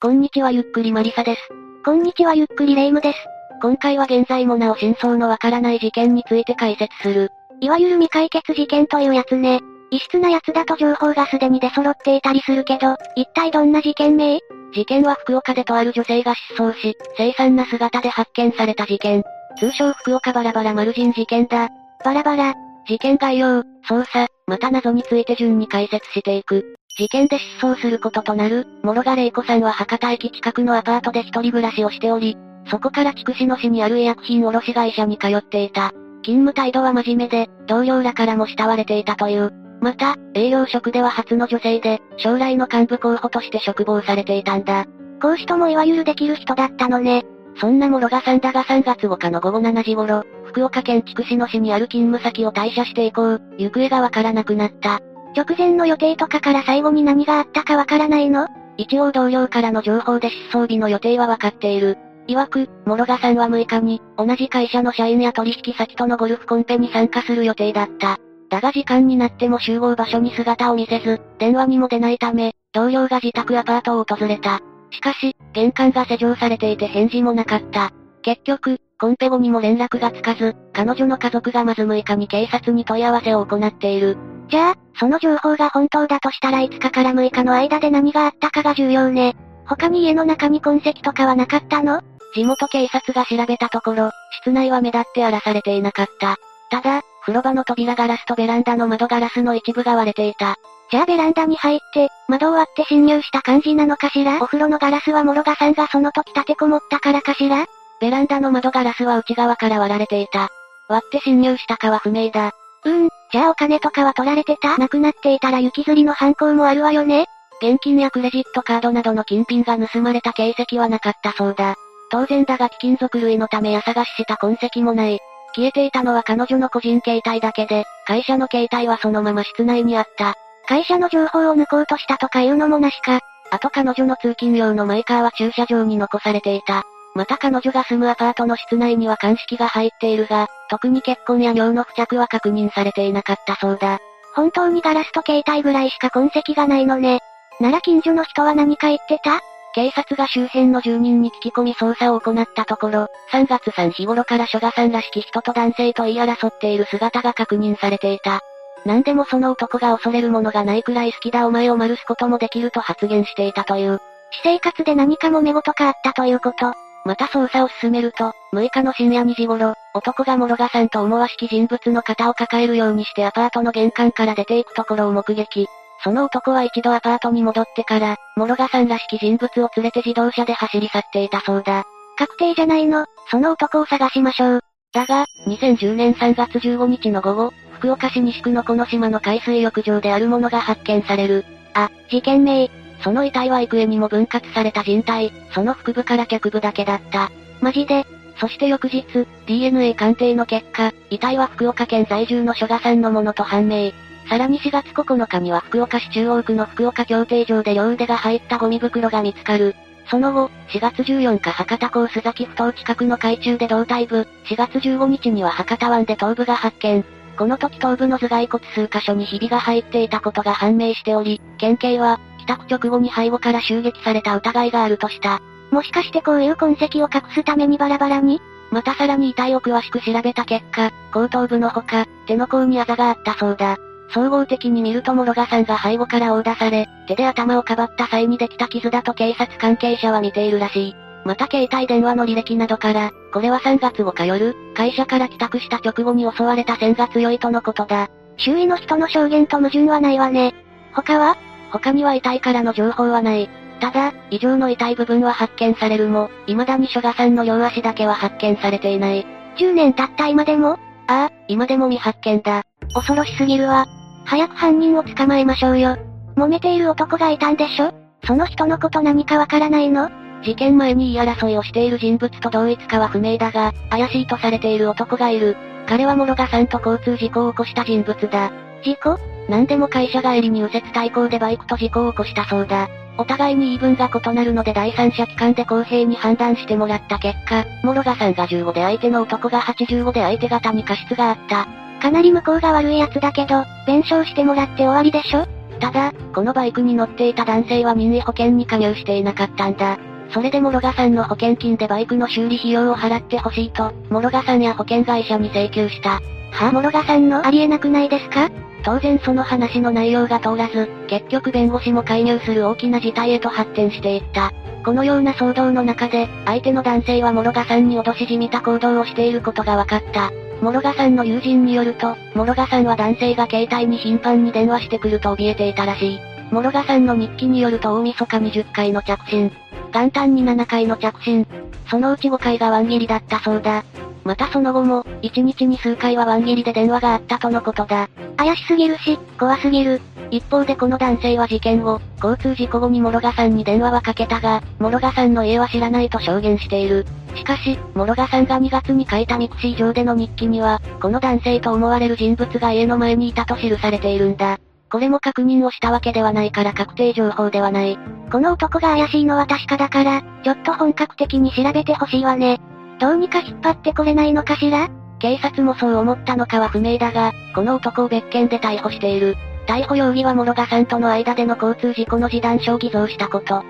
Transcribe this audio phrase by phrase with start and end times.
[0.00, 1.40] こんにちはゆっくりマリサです。
[1.84, 3.18] こんにちはゆっくりレイムです。
[3.60, 7.30] 今回は現在もなお真相のわからない事件について解説する。
[7.60, 9.58] いわゆる未解決事件というやつね。
[9.90, 14.38] 異質なやつだと情報がすでに出揃っていたりするけど、一体どんな事件名？
[14.72, 19.24] 事件は福岡でとある女性が失踪し、凄惨な姿で発見された事件。
[19.58, 21.70] 通称福岡バラバラマルジン事件だ。
[22.04, 22.54] バラバラ。
[22.86, 26.76] 事件概要、捜査、また謎について順に解説していく。
[26.98, 32.36] 事件で失踪することとなる、諸賀玲子さんは博多駅近くのアパートで一人暮らしをしており、
[32.68, 35.92] そこから筑紫野市にある医薬品卸会社に通っていた。
[36.22, 39.52] 勤務態度は真面目で、同僚らからも慕われていたという。
[39.80, 44.84] また、営業職では初の女性で、将来の幹部候補として職望されていたんだ。
[45.22, 47.24] 講師ともいわゆるできる人だったのね。
[47.60, 55.00] そんな諸賀さんだが3月5日の午後7時頃、福岡県筑紫野市にある勤務先を退社して以降、行方がわからなくなった。
[55.36, 58.48] 直前の予定とかから最後に何があったかわからないの？
[58.76, 61.98] 一応同僚からの情報で失踪日の予定はわかっている。
[62.28, 68.18] 曰く、諸賀さんは6日に、同じ会社の社員や取引先とのゴルフコンペに参加する予定だった。
[68.50, 74.60] だが時間になっても集合場所に姿を見せず、電話にも出ないため、同僚が自宅アパートを訪れた。
[74.90, 77.92] しかし、玄関が施錠されていて返事もなかった。
[78.22, 84.16] 結局、コンペ後にも連絡がつかず、彼女の家族がまず6日に警察に問い合わせを行っている。
[84.48, 89.36] じゃあ、その情報が本当だとしたら5日から6日の間で何があったかが重要ね。
[89.66, 92.00] 他に家の中に痕跡とかはなかったの？
[92.34, 94.10] 地元警察が調べたところ、
[94.42, 96.36] 室内は目立って荒らされていなかった。
[96.70, 100.56] ただ、風呂場の扉ガラスとベランダの窓ガラスの一部が割れていた。
[100.90, 104.42] じゃあベランダに入って、窓を割って侵入した感じなのかしら？
[104.42, 107.66] お風呂のガラスは諸賀さんがその時立てこもったからかしら？
[108.00, 110.48] ベランダの窓ガラスは内側から割られていた。
[110.88, 112.52] 割って侵入したかは不明だ。
[112.84, 114.78] うーん、じゃあお金とかは取られてた？
[114.78, 117.26] なくなっていたら雪吊りの犯行もあるわよね？
[117.60, 121.74] 現金やクレジットカードなどの金品が盗まれた形跡はなかったそうだ。
[122.10, 125.18] 当然だが貴金属類のためや探しした痕跡もない。
[125.54, 130.34] 消えていたのは彼女の個人携帯だけで、会社の携帯はそのまま室内にあった。
[130.66, 133.20] 会社の情報を抜こうとしたとかいうのもなしか。
[133.50, 136.84] あと彼女の通勤用のマイカーは駐車場に残されていた。
[137.18, 143.98] また彼女が住むアパートの室内には鑑識が入っているが、特に結婚や尿の付着は確認されていなかったそうだ。
[144.36, 147.18] 本当にガラスと携帯ぐらいしか痕跡がないのね。
[147.58, 149.40] なら近所の人は何か言ってた？
[149.74, 158.42] 警察が周辺の住人に聞き込み捜査を行ったところ、3月3日頃から諸賀さんらしき人と男性と言い争っている姿が確認されていた。
[158.86, 163.98] 何でもその男が恐れるものがないくらい好きだお前を丸すこともできると発言していたという。
[164.30, 166.74] 私生活で何かもめ事かあったということ。
[167.04, 175.66] また捜査を進めると、6日の深夜2時頃、男が諸賀さんと思わしき人物の肩を抱えるようにしてアパートの玄関から出ていくところを目撃。
[176.04, 181.84] その男は一度アパートに戻ってから、諸賀さんらしき人物を連れて自動車で走り去っていたそうだ。
[182.16, 184.60] 確定じゃないの、その男を探しましょう。
[184.92, 191.44] だが、2010年3月15日の午後、福岡市西区のこの島の海水浴場であるものが発見される。
[191.74, 192.68] あ、事件名、
[193.00, 197.30] その遺体は幾重にも分割された人体、その腹部から脚部だけだった。
[197.60, 198.06] マジで
[198.40, 199.04] そして翌日、
[199.46, 203.92] DNA 鑑定の結果、遺体は福岡県在住の諸賀さんのものと判明。
[204.28, 209.74] さらに4月9日には福岡市中央区の福岡協定場で両腕が入ったゴミ袋が見つかる。
[210.10, 217.04] その後、4月14日博多港須崎埠頭近くの海中で胴体部、4月15日には博多湾で頭部が発見。
[217.36, 225.40] この時頭部の頭蓋骨数箇所にひびが入っていたことが判明しており、県警は、宅直後に背後から襲撃された疑いがあるとした。
[225.70, 228.40] もしかしてこういう痕跡を隠すためにバラバラに？
[228.70, 233.76] またさらに遺体を詳しく調べた結果、後頭部のほか、手の甲にあざがあったそうだ。
[234.10, 240.94] 総合的に見ると諸賀さんが背後から殴打され、手で頭をかばった際にできた傷だと警察関係者は見ているらしい。
[241.24, 248.08] また携帯電話の履歴などから、これは3月5日夜、会社から帰宅した直後に襲われた先月良いとのことだ。
[248.38, 250.54] 周囲の人の証言と矛盾はないわね。
[250.94, 251.36] 他は？
[251.70, 253.48] 他には遺体からの情報はない。
[253.80, 259.26] ただ、異常の遺体部分は発見されるも、未だに諸賀さんの両足だけは発見されていない。
[259.56, 260.78] 10年経った今でも？
[261.06, 262.62] ああ、今でも未発見だ。
[262.94, 263.86] 恐ろしすぎるわ。
[264.24, 265.96] 早く犯人を捕まえましょうよ。
[266.36, 267.92] 揉めている男がいたんでしょ？
[268.24, 270.10] その人のこと何かわからないの？
[270.42, 275.56] 事件前に言い争いをしている人物と同一かは不明だが、怪しいとされている男がいる。
[275.86, 278.52] 彼は諸賀さんと交通事故を起こした人物だ。
[278.82, 279.18] 事故？
[279.48, 282.88] 何でも会社帰りに右折対向でバイクと事故を起こしたそうだ。
[283.16, 291.66] お互いに言い分が異なるので第三者機関で公平に判断してもらった結果、諸賀さんが15で相手の男が85で相手方に過失があった。
[292.00, 295.46] かなり向こうが悪い奴だけど、弁償してもらって終わりでしょ？
[295.80, 299.98] ただ、このバイクに乗っていた男性は任意保険に加入していなかったんだ。
[300.30, 306.20] それで諸賀さんの保険金でバイクの修理費用を払ってほしいと、諸賀さんや保険会社に請求した。
[306.50, 308.50] はぁ、あ諸賀さんのありえなくないですか？
[308.84, 314.52] 当然その話の内容が通らず、結局弁護士も介入する大きな事態へと発展していった。
[314.84, 320.30] このような騒動の中で、相手の男性は諸賀さんに脅しじみた行動をしていることが分かった。
[320.62, 326.20] 諸賀さんの友人によると、諸賀さんは男性が携帯に頻繁に電話してくると怯えていたらしい。
[326.50, 329.52] 諸賀さんの日記によると大晦日に10回の着信。
[329.92, 331.46] 元旦に7回の着信。
[331.90, 333.84] そのうち5回がワン切りだったそうだ。
[334.28, 338.10] またその後も、1日に数回はワン切りで電話があったとのことだ。
[338.36, 340.02] 怪しすぎるし、怖すぎる。
[340.30, 347.06] 一方でこの男性は事件後、交通事故後に諸賀さんに電話はかけたが、諸賀さんの家は知らないと証言している。
[347.36, 354.58] しかし、諸賀さんが2月に書いたミクシー上での日記には、この男性と思われる人物が家の前にいたと記されているんだ。
[354.92, 357.98] これも確認をしたわけではないから確定情報ではない。
[358.30, 362.60] この男が怪しいのは確かだから、ちょっと本格的に調べてほしいわね。
[362.98, 364.88] どうにか引っ張ってこれないのかしら？
[365.20, 369.36] 警察もそう思ったのかは不明だが、この男を別件で逮捕している。
[369.66, 373.64] 逮捕容疑は諸賀さんとの間での交通事故の示談書を偽造したこと。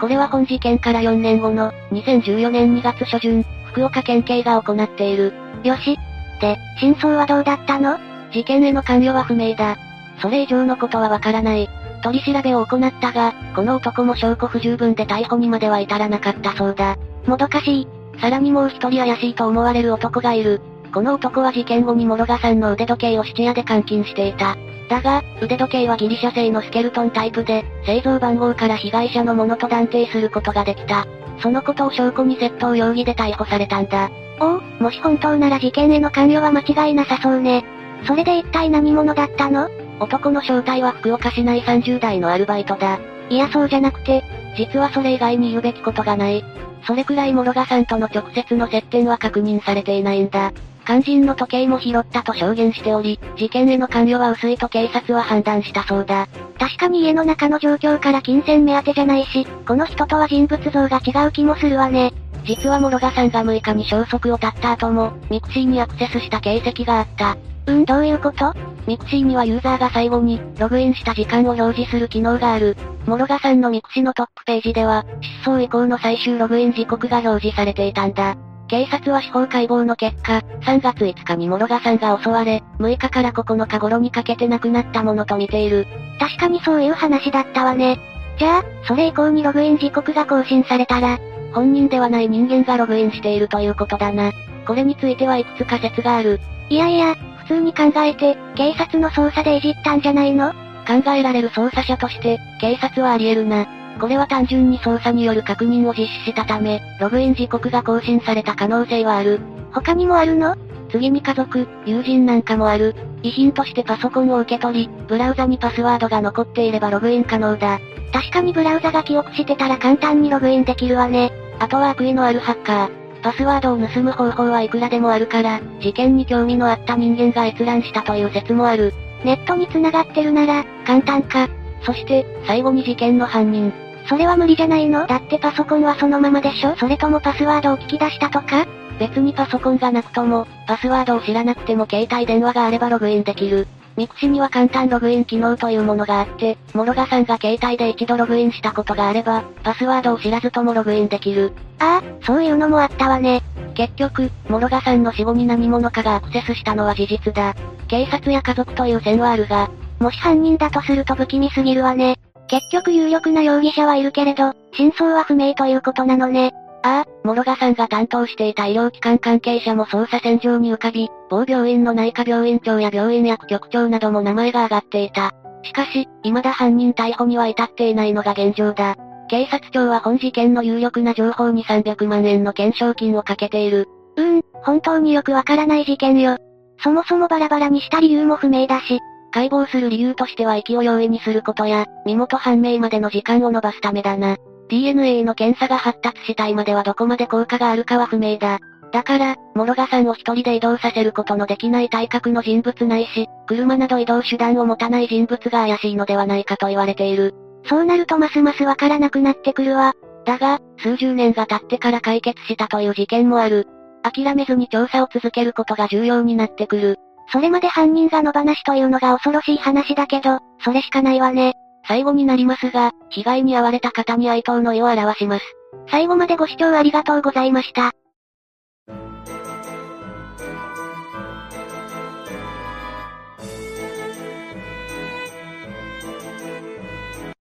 [0.00, 5.34] これは本事件から4年後の、2014年2月初旬、福岡県警が行っている。
[5.64, 5.98] よし。
[6.40, 7.98] で、真相はどうだったの？
[8.32, 9.76] 事件への関与は不明だ。
[10.22, 11.68] それ以上のことはわからない。
[12.02, 16.96] 取り調べを行ったが、この男も証拠不十分で逮捕にまでは至らなかったそうだ。
[17.26, 17.88] もどかしい。
[18.20, 20.60] さらにもう一人怪しいと思われる男がいる。
[20.92, 24.56] この男は事件後に諸賀さんの腕時計を質屋で監禁していた。
[24.88, 31.06] だが、腕時計はギリシャ製のスケルトンタイプで、製造番号から被害者のものと断定することができた。
[31.40, 34.10] そのことを証拠に窃盗容疑で逮捕されたんだ。
[34.40, 37.64] おお、もし本当なら事件への関与は間違いなさそうね。
[38.06, 39.68] それで一体何者だったの？
[40.00, 42.98] 男の正体は福岡市内30代のアルバイトだ。
[43.30, 44.24] いやそうじゃなくて、
[44.58, 46.44] 実はそれ以外に言うべきことがない。
[46.84, 50.52] それくらい諸賀さんとの直接の接点は確認されていないんだ。
[50.84, 56.26] 肝心の時計も拾ったと証言しており、事件への関与は薄いと警察は判断したそうだ。
[56.58, 62.12] 確かに家の中の状況から金銭目当てじゃないし、この人とは人物像が違う気もするわね。
[62.44, 67.36] 実は諸賀さんが6日に消息を絶った後も、ミクシーにアクセスした形跡があった。
[67.70, 68.52] うん、どういうこと？
[68.88, 72.76] ミクシーにはユーザーが最後に、ログインした時間を表示する機能がある。
[73.06, 75.04] 諸賀さんのミクシーのトップページでは、
[75.44, 78.36] 失踪以降の最終ログイン時刻が表示されていたんだ。
[78.66, 85.86] 警察は司法解剖の結果、3月5日に諸賀さんが襲われ、6日から9日頃にかけて亡くなったものと見ている。
[86.18, 88.00] 確かにそういう話だったわね。
[88.38, 91.18] じゃあ、それ以降にログイン時刻が更新されたら、
[91.52, 94.32] 本人ではない人間がログインしているということだな。
[94.66, 96.40] これについてはいくつか説がある。
[96.68, 100.52] いやいや、普通に考えて、警察の捜査でいじったんじゃないの？
[100.86, 103.66] 考えられる捜査者として、警察はあり得るな。
[104.00, 109.40] これは単純に捜査による確認を実施したため、ログイン時刻が更新された可能性はある。
[109.72, 110.56] 他にもあるの？
[110.90, 112.94] 次に家族、友人なんかもある。
[113.22, 117.80] 遺品としてパソコンを受け取り、ブラウザにパスワードが残っていればログイン可能だ。
[118.12, 121.32] 確かにブラウザが記憶してたら簡単にログインできるわね。
[121.58, 122.99] あとは悪意のあるハッカー。
[123.22, 128.94] パスワードを盗む方法はいくらでもあるから、事件に興味のあった人間が閲覧したという説もある。
[129.24, 131.48] ネットに繋がってるなら、簡単か。
[131.82, 133.72] そして、最後に事件の犯人。
[134.08, 135.06] それは無理じゃないの？
[135.06, 136.74] だってパソコンはそのままでしょ？
[136.76, 138.66] それともパスワードを聞き出したとか？
[138.98, 143.66] 別にパソコンがなくとも、パスワードを知らなくても携帯電話があればログインできる。
[143.96, 151.52] ミクシには簡単ログイン機能というものがあって、諸賀さんが携帯で一度ログインしたことがあれば、パスワードを知らずともログインできる。
[151.78, 153.42] ああ、そういうのもあったわね。
[153.74, 157.54] 結局、諸賀さんの死後に何者かがアクセスしたのは事実だ。
[157.88, 162.18] 警察や家族という線はあるが、もし犯人だとすると不気味すぎるわね。
[162.48, 166.52] 結局有力な容疑者はいるけれど、真相は不明ということなのね。
[166.82, 175.32] ああ、諸賀さんが担当していた医療機関関係者も捜査線上に浮かび、某病院の内科病院長や病院薬局長なども名前が挙がっていた。
[175.62, 178.96] しかし、未だ犯人逮捕には至っていないのが現状だ。
[179.28, 183.86] 警察庁は本事件の有力な情報に300万円の懸賞金をかけている。
[184.16, 186.36] うーん、本当によくわからない事件よ。
[186.82, 188.98] そもそもバラバラにした理由も不明だし。
[189.32, 194.36] 解剖する理由としては息を容易にすることや、身元判明までの時間を延ばすためだな。
[194.70, 198.60] DNA の検査が発達したいまではどこまで効果があるかは不明だ。
[198.92, 207.34] だから、諸賀さんを一人で移動させることのできない体格の人物ないし、車など移動手段を持たない人物が怪しいのではないかと言われている。
[207.66, 209.92] そうなるとますますわからなくなってくるわ。
[210.24, 213.66] だが、数十年が経ってから解決したという事件もある。
[214.02, 216.96] 諦めずに調査を続けることが重要になってくる。
[217.32, 221.54] それまで犯人が野放しというのが恐ろしい話だけど、それしかないわね。
[221.90, 225.44] 最後になりますが、被害に遭われた方に哀悼の意を表します。
[225.90, 227.94] 最後までご視聴ありがとうございました。